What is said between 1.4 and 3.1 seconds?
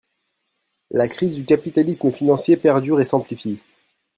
capitalisme financier perdure et